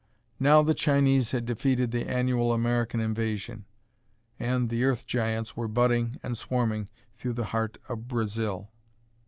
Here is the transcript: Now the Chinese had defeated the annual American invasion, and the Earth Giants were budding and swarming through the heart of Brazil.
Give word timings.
Now 0.39 0.63
the 0.63 0.73
Chinese 0.73 1.29
had 1.29 1.45
defeated 1.45 1.91
the 1.91 2.09
annual 2.09 2.53
American 2.53 2.99
invasion, 2.99 3.65
and 4.39 4.69
the 4.69 4.83
Earth 4.83 5.05
Giants 5.05 5.55
were 5.55 5.67
budding 5.67 6.19
and 6.23 6.35
swarming 6.35 6.89
through 7.15 7.33
the 7.33 7.45
heart 7.53 7.77
of 7.87 8.07
Brazil. 8.07 8.71